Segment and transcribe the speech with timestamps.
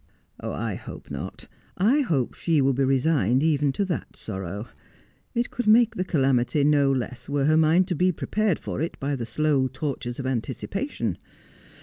[0.63, 1.47] 'I hope not.
[1.77, 4.65] I hope she will be resigned even to that sorrow.
[5.35, 8.99] It could make the calamity no less were her mind to be prepared for it
[8.99, 11.19] by the slow tortures of anticipation.